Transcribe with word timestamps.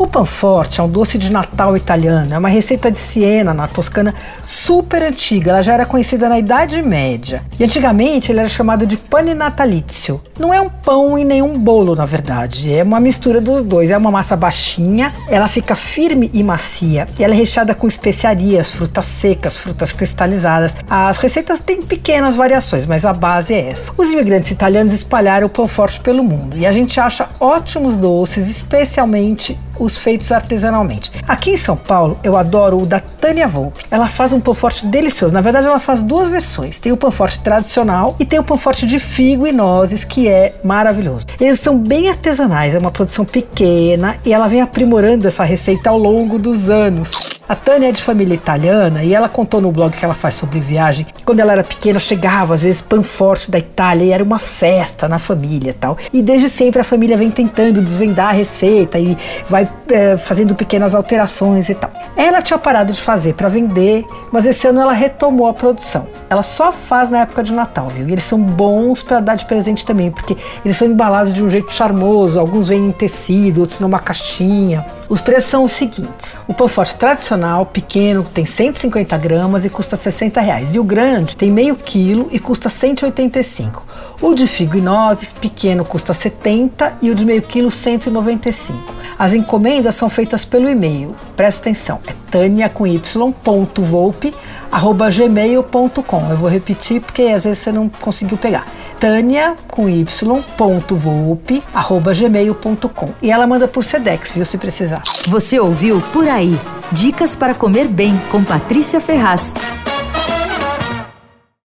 O 0.00 0.06
panforte 0.06 0.80
é 0.80 0.82
um 0.82 0.88
doce 0.88 1.18
de 1.18 1.30
Natal 1.30 1.76
italiano, 1.76 2.32
é 2.32 2.38
uma 2.38 2.48
receita 2.48 2.90
de 2.90 2.96
Siena, 2.96 3.52
na 3.52 3.68
Toscana, 3.68 4.14
super 4.46 5.02
antiga. 5.02 5.50
Ela 5.50 5.60
já 5.60 5.74
era 5.74 5.84
conhecida 5.84 6.26
na 6.26 6.38
Idade 6.38 6.80
Média. 6.80 7.42
E 7.58 7.64
antigamente 7.64 8.32
ele 8.32 8.40
era 8.40 8.48
chamado 8.48 8.86
de 8.86 8.96
pane 8.96 9.34
natalizio. 9.34 10.18
Não 10.38 10.54
é 10.54 10.60
um 10.60 10.70
pão 10.70 11.18
e 11.18 11.24
nem 11.24 11.42
um 11.42 11.58
bolo, 11.58 11.94
na 11.94 12.06
verdade. 12.06 12.72
É 12.72 12.82
uma 12.82 12.98
mistura 12.98 13.42
dos 13.42 13.62
dois. 13.62 13.90
É 13.90 13.98
uma 13.98 14.10
massa 14.10 14.34
baixinha, 14.34 15.12
ela 15.28 15.48
fica 15.48 15.74
firme 15.74 16.30
e 16.32 16.42
macia. 16.42 17.04
E 17.18 17.22
ela 17.22 17.34
é 17.34 17.36
recheada 17.36 17.74
com 17.74 17.86
especiarias, 17.86 18.70
frutas 18.70 19.04
secas, 19.04 19.58
frutas 19.58 19.92
cristalizadas. 19.92 20.76
As 20.88 21.18
receitas 21.18 21.60
têm 21.60 21.82
pequenas 21.82 22.34
variações, 22.34 22.86
mas 22.86 23.04
a 23.04 23.12
base 23.12 23.52
é 23.52 23.68
essa. 23.68 23.92
Os 23.98 24.08
imigrantes 24.08 24.50
italianos 24.50 24.94
espalharam 24.94 25.46
o 25.46 25.50
pão 25.50 25.68
forte 25.68 26.00
pelo 26.00 26.24
mundo 26.24 26.56
e 26.56 26.64
a 26.64 26.72
gente 26.72 26.98
acha 26.98 27.28
ótimos 27.38 27.98
doces, 27.98 28.48
especialmente 28.48 29.58
os 29.90 29.98
feitos 29.98 30.30
artesanalmente. 30.30 31.10
Aqui 31.26 31.50
em 31.50 31.56
São 31.56 31.76
Paulo, 31.76 32.18
eu 32.22 32.36
adoro 32.36 32.82
o 32.82 32.86
da 32.86 33.00
Tânia 33.00 33.48
Volpe. 33.48 33.84
Ela 33.90 34.08
faz 34.08 34.32
um 34.32 34.40
pão 34.40 34.54
forte 34.54 34.86
delicioso. 34.86 35.34
Na 35.34 35.40
verdade, 35.40 35.66
ela 35.66 35.80
faz 35.80 36.02
duas 36.02 36.28
versões. 36.28 36.78
Tem 36.78 36.92
o 36.92 36.96
pão 36.96 37.10
forte 37.10 37.40
tradicional 37.40 38.16
e 38.18 38.24
tem 38.24 38.38
o 38.38 38.44
pão 38.44 38.56
forte 38.56 38.86
de 38.86 38.98
figo 38.98 39.46
e 39.46 39.52
nozes, 39.52 40.04
que 40.04 40.28
é 40.28 40.54
maravilhoso. 40.64 41.26
Eles 41.40 41.60
são 41.60 41.76
bem 41.78 42.08
artesanais, 42.08 42.74
é 42.74 42.78
uma 42.78 42.90
produção 42.90 43.24
pequena 43.24 44.16
e 44.24 44.32
ela 44.32 44.48
vem 44.48 44.60
aprimorando 44.60 45.26
essa 45.26 45.44
receita 45.44 45.90
ao 45.90 45.98
longo 45.98 46.38
dos 46.38 46.70
anos. 46.70 47.39
A 47.50 47.56
Tânia 47.56 47.88
é 47.88 47.92
de 47.92 48.00
família 48.00 48.32
italiana 48.32 49.02
e 49.02 49.12
ela 49.12 49.28
contou 49.28 49.60
no 49.60 49.72
blog 49.72 49.90
que 49.96 50.04
ela 50.04 50.14
faz 50.14 50.34
sobre 50.34 50.60
viagem 50.60 51.04
que 51.04 51.24
quando 51.24 51.40
ela 51.40 51.50
era 51.50 51.64
pequena 51.64 51.98
chegava 51.98 52.54
às 52.54 52.62
vezes 52.62 52.80
pão 52.80 53.02
forte 53.02 53.50
da 53.50 53.58
Itália 53.58 54.04
e 54.04 54.12
era 54.12 54.22
uma 54.22 54.38
festa 54.38 55.08
na 55.08 55.18
família 55.18 55.74
tal. 55.74 55.98
E 56.12 56.22
desde 56.22 56.48
sempre 56.48 56.80
a 56.80 56.84
família 56.84 57.16
vem 57.16 57.28
tentando 57.28 57.82
desvendar 57.82 58.28
a 58.28 58.32
receita 58.32 59.00
e 59.00 59.18
vai 59.48 59.68
é, 59.88 60.16
fazendo 60.16 60.54
pequenas 60.54 60.94
alterações 60.94 61.68
e 61.68 61.74
tal. 61.74 61.90
Ela 62.16 62.40
tinha 62.40 62.56
parado 62.56 62.92
de 62.92 63.00
fazer 63.00 63.34
para 63.34 63.48
vender, 63.48 64.04
mas 64.30 64.46
esse 64.46 64.68
ano 64.68 64.80
ela 64.80 64.92
retomou 64.92 65.48
a 65.48 65.52
produção. 65.52 66.06
Ela 66.28 66.44
só 66.44 66.72
faz 66.72 67.10
na 67.10 67.22
época 67.22 67.42
de 67.42 67.52
Natal, 67.52 67.88
viu? 67.88 68.08
E 68.08 68.12
eles 68.12 68.22
são 68.22 68.40
bons 68.40 69.02
para 69.02 69.18
dar 69.18 69.34
de 69.34 69.44
presente 69.44 69.84
também, 69.84 70.12
porque 70.12 70.36
eles 70.64 70.76
são 70.76 70.86
embalados 70.86 71.34
de 71.34 71.42
um 71.42 71.48
jeito 71.48 71.72
charmoso, 71.72 72.38
alguns 72.38 72.68
vêm 72.68 72.86
em 72.86 72.92
tecido, 72.92 73.62
outros 73.62 73.80
numa 73.80 73.98
caixinha. 73.98 74.86
Os 75.08 75.20
preços 75.20 75.50
são 75.50 75.64
os 75.64 75.72
seguintes: 75.72 76.36
o 76.46 76.54
pão 76.54 76.68
forte 76.68 76.94
tradicional, 77.40 77.66
pequeno, 77.66 78.22
tem 78.22 78.44
150 78.44 79.16
gramas 79.16 79.64
e 79.64 79.70
custa 79.70 79.96
60 79.96 80.40
reais. 80.40 80.74
E 80.74 80.78
o 80.78 80.84
grande 80.84 81.34
tem 81.34 81.50
meio 81.50 81.74
quilo 81.74 82.28
e 82.30 82.38
custa 82.38 82.68
185. 82.68 83.84
O 84.20 84.34
de 84.34 84.46
figo 84.46 84.76
e 84.76 84.80
nozes, 84.80 85.32
pequeno, 85.32 85.84
custa 85.84 86.12
70 86.12 86.98
e 87.00 87.10
o 87.10 87.14
de 87.14 87.24
meio 87.24 87.42
quilo 87.42 87.70
195. 87.70 88.99
As 89.20 89.34
encomendas 89.34 89.96
são 89.96 90.08
feitas 90.08 90.46
pelo 90.46 90.66
e-mail. 90.66 91.14
Presta 91.36 91.68
atenção, 91.68 92.00
é 92.06 92.14
tânia 92.30 92.70
com 92.70 92.86
y.volpe 92.86 94.34
arroba 94.72 95.10
gmail.com. 95.10 96.30
Eu 96.30 96.38
vou 96.38 96.48
repetir 96.48 97.02
porque 97.02 97.24
às 97.24 97.44
vezes 97.44 97.58
você 97.58 97.70
não 97.70 97.86
conseguiu 97.86 98.38
pegar. 98.38 98.64
Tânia 98.98 99.56
com 99.68 99.90
y.volpe 99.90 101.62
arroba 101.74 102.14
gmail.com. 102.14 103.08
E 103.20 103.30
ela 103.30 103.46
manda 103.46 103.68
por 103.68 103.84
Sedex, 103.84 104.32
viu, 104.32 104.46
se 104.46 104.56
precisar. 104.56 105.02
Você 105.28 105.60
ouviu 105.60 106.00
Por 106.14 106.26
Aí. 106.26 106.58
Dicas 106.90 107.34
para 107.34 107.54
comer 107.54 107.88
bem 107.88 108.18
com 108.30 108.42
Patrícia 108.42 109.02
Ferraz. 109.02 109.52